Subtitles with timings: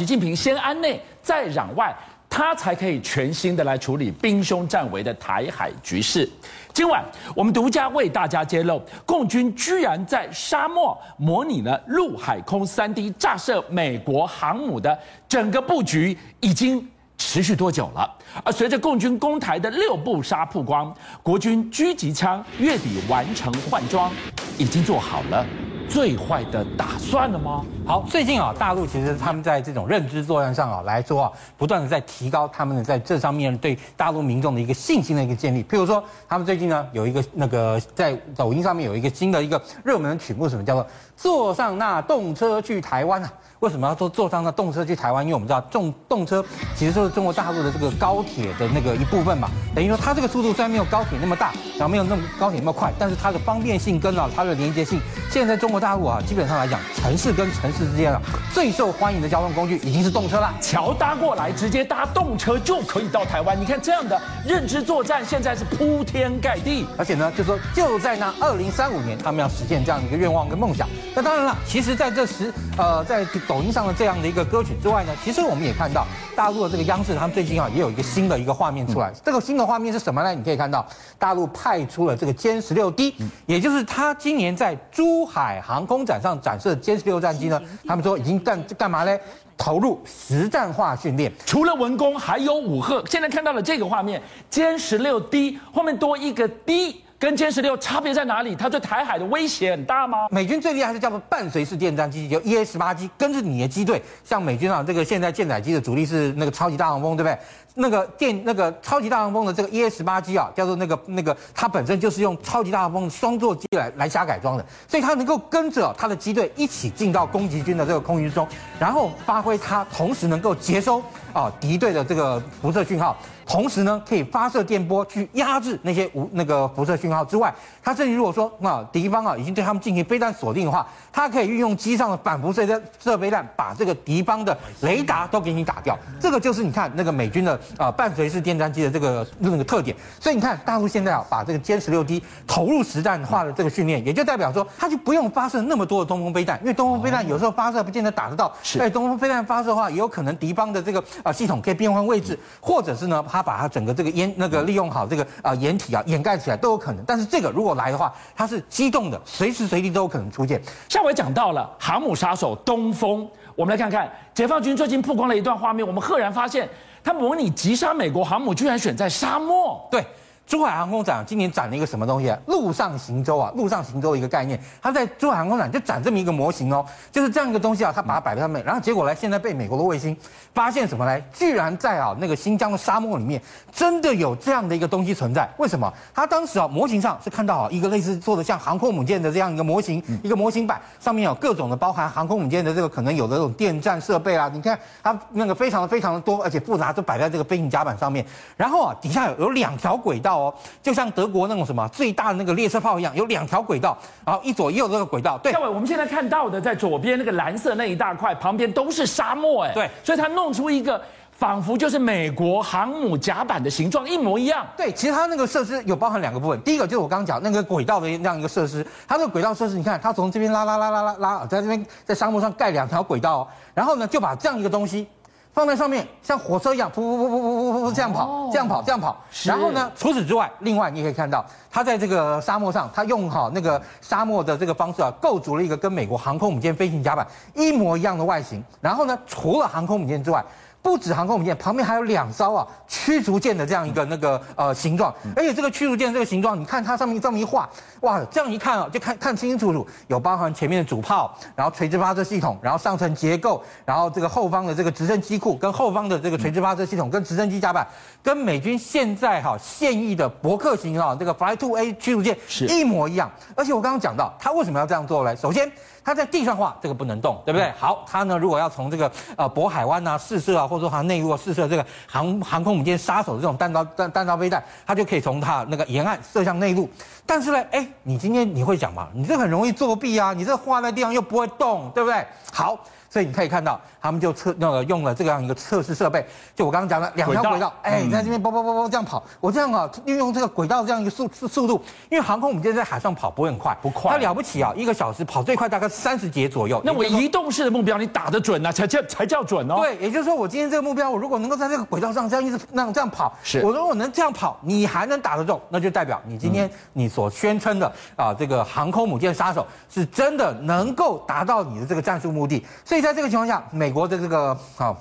[0.00, 1.94] 习近平先安内再攘外，
[2.26, 6.26] 他才可以全新的来处理兵凶战危的台海局势。
[6.72, 7.04] 今晚
[7.36, 16.88] 我们独家为大家揭露，共军居然在沙漠模拟了陆海空三 D 炸射美国航母的整个布局，已经
[17.18, 18.10] 持续多久了？
[18.42, 24.10] 而随着共军攻台的六步杀曝光，国军狙击枪月底完成换装，
[24.56, 25.44] 已经做好了。
[25.90, 27.66] 最坏的打算了吗？
[27.90, 35.64] 好，最近啊，大陆其实他们在这种认知作战上啊来说啊，不断的在提高他们的在这上面对大陆民众的一个信心的一个建立。
[35.64, 40.86] 譬如说，他们最近呢有一个那个在抖音上面有一个新的一个热门的曲目，什么叫做
[41.18, 43.32] “坐上那动车去台湾”啊？
[43.58, 45.22] 为什么要坐坐上那动车去台湾？
[45.24, 46.42] 因为我们知道，动动车
[46.76, 49.50] 其实就是中国大陆的这个高铁的那个一部分嘛。
[49.74, 58.20] 等于说，它这个速度虽然没有高铁那么大，然后没有那么高铁那么快，但是它的方便性跟啊它的连接性，现在在中国大陆啊，基本上来讲，城市跟城市之间啊，
[58.52, 60.52] 最受欢迎的交通工具已经是动车了。
[60.60, 63.58] 桥搭过来，直接搭动车就可以到台湾。
[63.60, 66.86] 你看这样的认知作战，现在是铺天盖地。
[66.98, 70.86] 而且呢，就说就在那二零三五年，他们要实现这样的一个愿望跟梦想。
[71.14, 73.26] 那当然了，其实在这时，呃，在。
[73.46, 79.12] 抖音上的这样的一个歌曲之外呢，其实我们也看到大陆的这个央视，他们最近啊也有一个新的一个画面出来。
[79.24, 80.34] 这个新的画面是什么呢？
[80.34, 80.84] 你可以看到
[81.18, 83.14] 大陆派出了这个歼十六 D，
[83.46, 87.60] 也就是他今年在珠海航空展上展示的歼十六战机呢。
[87.86, 89.18] 他们说已经干干嘛呢？
[89.56, 91.30] 投入实战化训练。
[91.44, 93.04] 除了文工，还有武赫。
[93.06, 97.04] 现在看到了这个画面，歼十六 D 后面多一个 D。
[97.20, 98.56] 跟歼十六差别在哪里？
[98.56, 100.26] 它对台海的威胁很大吗？
[100.30, 104.02] 美军最厉害是叫做伴随式电战机，就 EA 十八 G，跟着你的机队。
[104.24, 107.38] 像美军啊，这个现在舰载机的主力是那个超级大黄蜂，对不对？
[107.74, 118.48] 那个电那个超级大黄蜂的这个 EA 十八 G 啊，叫做那个那个，它本身就是用超级大黄蜂的双座机来来瞎改装的，所以它能够跟着它的机队一起进到攻击军的这个空域中，
[118.78, 121.02] 然后发挥它同时能够接收
[121.34, 123.14] 啊敌对的这个辐射讯号。
[123.50, 135.98] 同时呢，可以发射电波去压制那些无那个辐射讯号之外，它甚至如果说啊敌方啊已经对他们进行飞弹锁定的话，它可以运用机上的反辐射的射飞弹，把这个敌方的雷达都给你打掉。
[136.20, 139.96] 这个就是你看那个美军的啊伴随式电战机的这个那个特点。
[140.20, 148.52] 所以你看大陆现在啊把这个歼十六 D 投入实战化的这个训练，也就代表说它就不用发射那么多的东风飞弹，因为东风飞弹有时候发射不见得打得到。
[148.62, 148.78] 是。
[148.78, 153.39] 哎，东风飞弹发射的话，也有可能敌方的这个啊系统可以变换位置，或者是呢它。
[153.40, 160.60] 他把它整个这个掩那个利用好这个啊掩体啊掩盖起来都有可能，但是这个如果来的话，它是机动的，随时随地都有可能出现。
[160.90, 166.68] 下回讲到了航母杀手东风，我们来看看解放军最近曝光了一段画面，我们赫然发现，
[167.02, 169.88] 他模拟击杀美国航母，居然选在沙漠。
[169.90, 170.04] 对。
[170.50, 172.36] 珠海航空展今年展了一个什么东西啊？
[172.48, 174.60] 陆上行舟啊，陆上行舟一个概念。
[174.82, 180.16] 它在珠海航空展就展这么一个模型哦，就是这样一个东西啊，它把它摆在上面，然后结果呢，现在被美国的卫星
[180.52, 181.24] 发现什么呢？
[181.32, 183.40] 居然在啊那个新疆的沙漠里面，
[183.72, 185.48] 真的有这样的一个东西存在。
[185.56, 185.92] 为什么？
[186.12, 198.26] 它当时啊模型上是看到啊一个类似做的像航空母舰的这样一个模型，一个模型板，上面有各种的包含航空母舰的这个可能有的这种电站设备啊，你看它那个非常的非常的多，而且复杂，都摆在这个飞行甲板上面。
[198.56, 200.39] 然后啊底下有有两条轨道。
[200.40, 205.38] 哦，就像德国那种什么最大的那个列车炮一样，有两条轨道，然后一左一右这个轨道。
[205.38, 211.00] 对，各位，我们现在看到的，在左边那个蓝色那一大块，旁边都是沙漠，哎，对，所以它弄出一个
[211.30, 214.66] 仿佛就是美国航母甲板的形状一模一样。
[214.76, 225.06] 对，其实它那个设施有包含两个部分，第一个就是我刚刚讲那个轨道的那样一个设施，它这个轨道设施，你看它从这边拉拉拉拉拉拉，在这边在沙漠上盖两条轨道，然后呢就把这样一个东西。
[225.52, 229.16] 放在上面，像火车一样，噗噗噗噗噗噗噗这样跑，这样跑，这样跑。
[229.44, 238.62] 然后呢，除此之外，另外你可以看到，它在这个沙漠上，它用好那个沙漠的这个方式啊，构筑了一个跟美国航空母舰飞行甲板一模一样的外形。
[238.80, 240.44] 然后呢，除了航空母舰之外，
[240.82, 247.68] 不止航空母舰，旁边还有两艘啊驱逐舰的这样一个那个呃形状，而且这个驱逐舰这个形状，你看它上面这么一画，
[248.00, 257.86] 哇，这样一看啊，就看看清清楚楚，有包含前面的主炮，然后垂直发射系统，然后上层结构，然后这个后方的这个直升机库跟后方的这个垂直发射系统跟直升机甲板，
[258.22, 263.30] 跟美军现在哈现役的伯克型啊这个 Fly Two A 驱逐舰是一模一样。
[263.54, 265.36] 而且我刚刚讲到，它为什么要这样做呢？
[265.36, 265.70] 首先。
[266.04, 267.70] 它在地上画，这个不能动，对不对？
[267.78, 276.88] 好，它呢，如果要从这个呃渤海湾啊试射啊，或者说它内陆啊试射这个航航空母舰杀手的这种弹道弹弹道飞弹，它就可以从它那个沿岸射向内陆。
[277.26, 279.08] 但是呢，哎，你今天你会讲嘛？
[279.12, 280.32] 你这很容易作弊啊！
[280.32, 282.26] 你这画在地上又不会动，对不对？
[282.52, 282.78] 好。
[283.10, 286.24] 所以你可以看到，他们就测那个用了这样一个测试设备，
[286.54, 296.80] 就我刚刚讲的两条轨道，哎，你在这边啵啵啵啵这样跑，我这样啊，运用这个轨道这样一个速速度，因为航空母舰在海上跑不会很快，不快，它了不起啊，一个小时跑最快大概三十节左右。
[296.84, 299.80] 那我移动式的目标你打得准啊，才叫才叫准哦。
[299.80, 303.60] 对，也就是说我今天这个目标，我如果能够在这个轨道上这样一直那样这样跑，是。
[303.64, 312.64] 我如果能这样跑，你还能打得中，那就代表你今天你所宣称的啊这个航空母舰杀手是真的能够达到你的这个战术目的。
[312.84, 314.96] 所以在这个情况下，美国的这个啊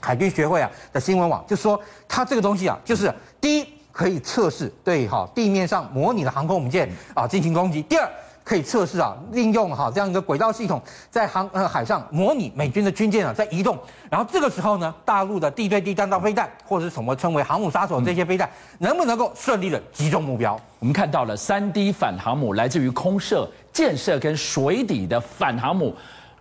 [0.00, 8.08] 海军学会啊的新闻网就说，它这个东西啊，就是第一可以测试对哈地面上模拟的航空母舰啊进行攻击，第二。
[8.44, 10.80] 可以测试啊，利用哈这样一个轨道系统，
[11.10, 18.48] 在航呃海上模拟美军的军舰啊在移动，然后这个时候呢，大陆的地对地弹道飞弹或者是什么称为航母杀手这些飞弹，
[18.78, 20.58] 能不能够顺利的击中目标？
[20.78, 25.94] 我们看到了三 D 反航母，来自于空射、舰射跟水底的反航母，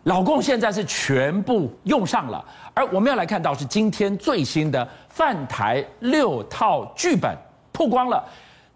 [0.07, 2.43] 老共现在是全部用上了。
[2.73, 7.37] 而我们要来看到是今天最新的泛台六套剧本
[7.73, 8.23] 曝光了，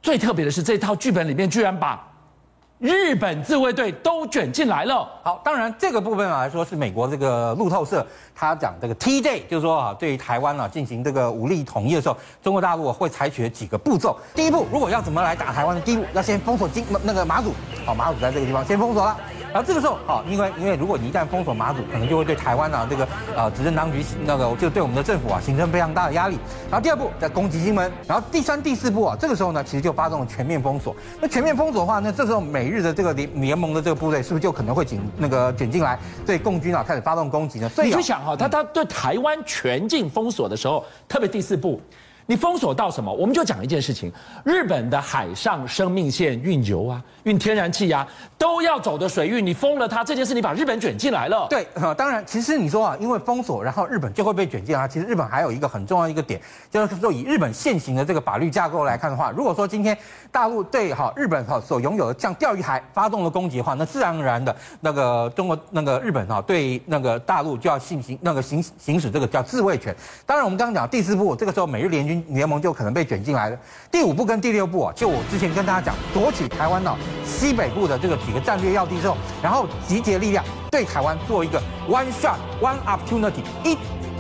[0.02, 2.06] 最特别的是这套剧本里面居然把。
[2.80, 5.08] 日本自卫队都卷进来了。
[5.24, 8.06] 好，当然这个部分来说是美国这个路透社
[8.36, 14.20] 他讲这个 T-Day，就是说啊，对于台湾啊进行这个武力统一的时候，中国大陆会采取几个步骤。
[14.34, 17.54] 第一步，如果要怎么来打台湾的，第一步要先封锁金那个马祖。
[17.86, 19.16] 好，马祖在这个地方先封锁了。
[19.54, 26.38] 然后这个时候，好，因为因为如果你一旦封锁马祖，可能就会对台湾啊这个呃执政当局那个就对我们的政府啊形成非常大的压力。
[26.70, 30.96] 然后第二步再攻击金门，然后第三、第四步啊，这个时候呢其实就发动了全面封锁。
[31.20, 37.68] 那全面封锁的话，那这时候美日的这个联联盟的这个部队是不是就可能会紧那个卷进来，对共军啊开始发动攻击呢？
[37.70, 41.82] 所以你去想哈，他他对台湾全境封锁的时候，特别第四步。
[42.28, 43.12] 你封锁到什么？
[43.12, 44.12] 我们就讲一件事情：
[44.46, 48.08] 日本的海上生命线运油啊、运天然气啊，
[48.38, 51.48] 都要走的水运，你封了它，这件事你把日本卷进来了。
[51.50, 54.88] 对，当然，其实你说啊，因为封锁，然后日本就会被卷进来。
[54.88, 56.40] 其实日本还有一个很重要一个点，
[56.70, 59.98] 就是说以日本现行的这个法律架构来看的话，如果说今天
[60.32, 69.94] 大陆对哈日本哈所拥有的像钓鱼台发动了攻击的话，那自然而然的那个中国那个日本哈对那个大陆就要进行那个行行使这个叫自卫权。
[70.26, 72.21] 当然，我们刚刚讲第四步，这个时候美日联军。
[72.30, 73.58] 联盟就可能被卷进来了。
[73.92, 83.78] 第五步跟第六步啊，就我之前跟大家讲，夺取台湾岛西北部的这个几个战略要地之后，然后集结力量对台湾做一个 one shot one opportunity，一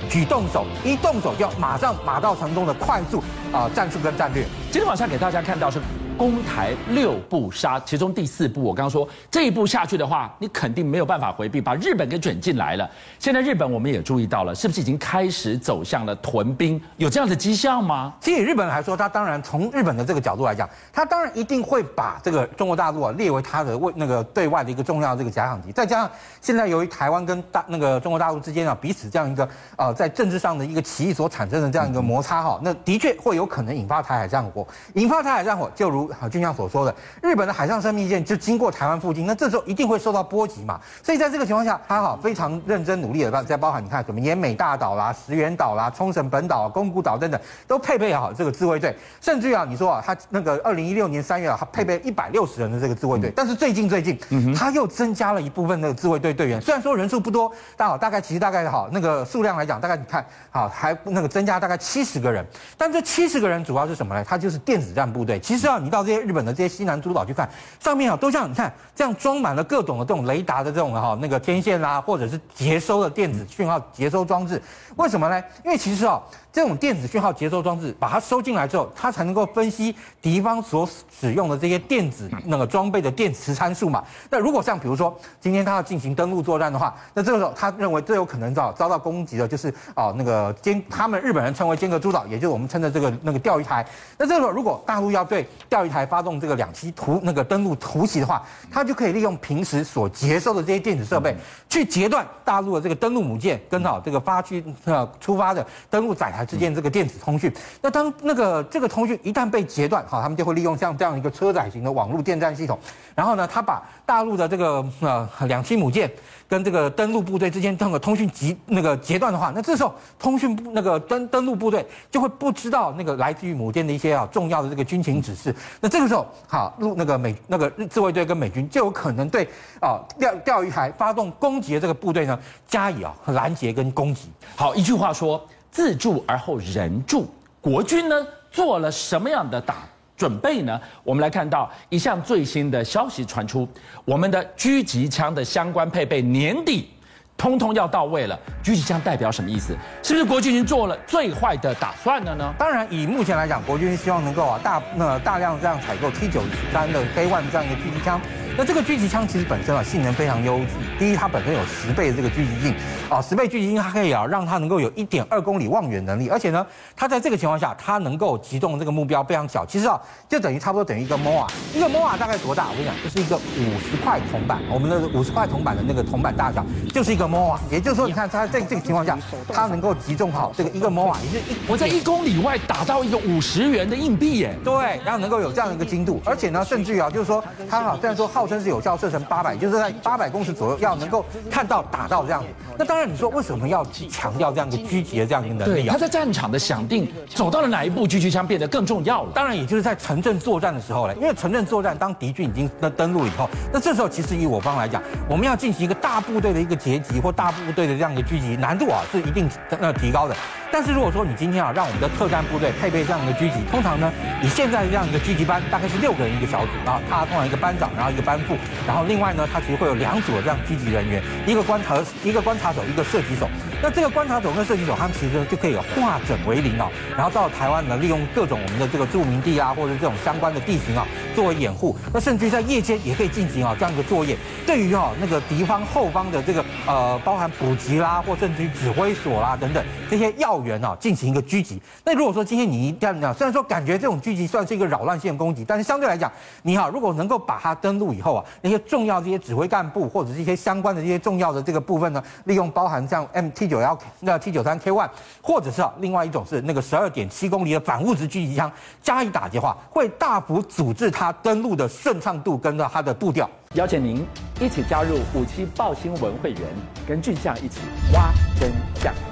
[0.09, 4.43] 举动手，一动手就要马上马到成功的快速啊战术跟战略。
[4.71, 5.79] 今天晚上给大家看到是。
[6.17, 12.87] 攻台六步杀，其中第四步我刚刚说这一步下去的话，你肯定没有办法回避，把日本给卷进来了。
[13.17, 16.79] 现在日本我们也注意到了，是不是已经开始走向了屯兵？
[16.97, 18.13] 有这样的迹象吗？
[18.19, 25.71] 其实日本来说，他当然从日本的这个角度来讲，他当然一定会把这个中国大陆啊列为他的为那个对外的一个重要这个假想敌。
[25.71, 34.67] 再加上现在由于台湾跟大那个中国大陆之间啊彼此这样一个呃在政治上的一个歧义所产生的这样一个摩擦哈，那的确会有可能引发台海战火。
[34.93, 36.00] 引发台海战火，就如。
[36.07, 40.79] 好，就像所说的，日本的海上生命线就经过台湾附近，那这时候一定会受到波及嘛。
[41.03, 48.95] 所以在这个情况下，他好非常认真努力的在包含你看什么奄美大岛啦、石垣岛啦、冲绳本岛、宫古岛等等，都配备好这个自卫队。
[49.19, 53.31] 甚至于啊，你说啊，他那个二零一六年三月啊，他配备一百六十人的这个自卫队。
[53.35, 54.17] 但是最近最近，
[54.55, 56.59] 他又增加了一部分那个自卫队队员。
[56.61, 62.45] 虽然说人数不多，但好大概其实大概好那个数量来讲，大概你看好还那个增加大概七十个人。
[62.77, 64.23] 但这七十个人主要是什么呢？
[64.23, 65.39] 他就是电子战部队。
[65.39, 67.47] 其实啊，你到这些日本的这些西南诸岛去看，
[67.79, 74.59] 上面啊都像你看这样装满了各种的这种雷达的这种哈那个天线啦，或者是接收的电子讯号接收装置。
[74.95, 75.43] 为什么呢？
[75.63, 76.19] 因为其实啊。
[76.53, 84.03] 这种电子讯号接收装置，把它收进来之后，它才能够分析敌方所使用的这些电子那个装备的电磁参数嘛。
[84.29, 93.87] 那如果像比如说今天他要进行登陆作战的话，那这个时候他认为最有可能遭遭到攻击的就是啊那个尖，他们日本人称为尖阁诸岛，也就是我们称的这个那个钓鱼台。
[94.17, 101.35] 那这个时候如果大陆要对钓鱼台发动这个两栖突那个登陆突袭的话，它就可以利用平时所接收的这些电子设备，
[101.69, 106.45] 去截断大陆的这个登陆母舰跟好这个发去呃出发的登陆载台。
[106.51, 107.49] 之间这个电子通讯，
[107.81, 112.77] 那当那个这个通讯一旦被截断，好，他们就会利用像这样一个车载型的网络电站系统，
[113.15, 116.11] 然后呢，他把大陆的这个呃两栖母舰
[116.51, 129.47] 跟这个登陆部队之间通个通讯截那个截断的话，那这时候通讯部那个登登陆部队就会不知道那个来自于母舰的一些啊重要的这个军情指示，那这个时候好，陆那个美那个自卫队跟美军就有可能对
[129.79, 134.29] 啊钓钓鱼台发动攻击的这个部队呢加以啊拦截跟攻击。
[134.57, 135.41] 好，一句话说。
[135.73, 137.25] 自助而后人助，
[137.61, 139.87] 国军呢做了什么样的打
[140.21, 140.79] 准备呢？
[141.03, 143.67] 我们来看到一项最新的消息传出，
[144.05, 146.91] 我们的狙击枪的相关配备年底
[147.35, 148.39] 通通要到位了。
[148.63, 149.75] 狙击枪代表什么意思？
[150.03, 152.53] 是不是国军已经做了最坏的打算了呢？
[152.55, 158.21] 当然，以目前来讲，国军希望能够啊大那大量这样采购 T 九三的 K1 这样一个狙击枪。
[158.57, 160.67] 那这个狙击枪其实本身啊性能非常优质。
[160.99, 162.75] 第一，它本身有十倍的这个狙击镜
[163.09, 166.65] 啊，十倍狙击镜它可以啊让它能够有一点二公里望远能力，而且呢，
[166.95, 169.65] 它在这个情况下它能够击中这个目标非常小。
[169.65, 172.67] 其实啊，就等于差不多等于一个 MOA，一个 MOA 大概多大？
[172.69, 177.57] 我跟你讲，就是一个五十块铜板，我们的五十块铜板的那个铜板大小，就是一个 MOA。
[177.71, 179.17] 也就是说，你看它在这个情况下，
[179.47, 184.55] 它能够击中好这个一个 MOA，也就是一我在一公里外打到一个五十元的硬币耶。
[184.63, 189.21] 对，然后能够有这样一个精度，而且呢，甚至于啊，就是说它好，虽然说号称是有效射程。
[189.25, 192.47] 八百，就是在八百公尺左右，要能够看到打到这样子。
[192.75, 195.91] 那当然，你说为什么要强调这样一个狙击的这样一个能力啊？
[195.91, 199.29] 他在战场的响定走到了哪一步，狙击枪变得更重要了。
[199.31, 209.47] 当然，也就是在城镇作战的时候呢，因为城镇作战，当敌军已经登登陆以后，那这时候其实以我方来讲，我们要进行一个大部队的一个截击或大部队的这样一个狙击，难度啊是一定
[209.79, 210.35] 呃提高的。
[210.71, 214.11] 但是如果说你今天啊，让我们的特战部队配备这样的狙击，通常呢，
[214.41, 218.55] 你现在这样一个狙击班，大概是六个人一个小组，然后他通常一个班长，然后一个班副，
[218.87, 223.49] 然后另外呢，他其实会有两组的这样狙击人员，一个观察一个观察手，一个射击手。
[223.83, 231.95] 那这个观察手跟射击手，他们其实就可以化整为零啊，然后到台湾呢，利用各种我们的这个驻民地啊，或者这种相关的地形啊，作为掩护。
[232.13, 234.37] 那甚至于在夜间也可以进行啊这样一个作业。
[234.67, 241.81] 对于啊那个敌方后方的这个呃，包含补给啦，或甚至于指挥所啦等等这些要员啊，进行一个狙击。
[242.05, 255.09] 那如果说今天你这样讲，虽然说感觉这种狙击算是一个扰乱性攻击，但是相对来讲，你好，如果能够把它登陆以后啊，那些重要这些指挥干部或者是一些相关的这些重要的这个部分呢，利用包含像 MT 九幺那 T 九三 K one，
[255.41, 258.69] 或者是啊另外一种是那个十二点七公里的反物质狙击枪
[259.01, 263.49] 加以打击的话，会大幅阻滞它登陆的顺畅度跟着它的步调。
[263.75, 264.25] 邀请您
[264.59, 266.61] 一起加入五七报新闻会员，
[267.07, 267.79] 跟俊象一起
[268.13, 268.69] 挖真
[269.01, 269.30] 相。